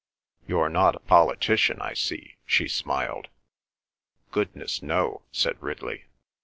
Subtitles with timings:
[0.47, 3.27] "You're not a politician, I see," she smiled.
[4.31, 6.05] "Goodness, no," said Ridley.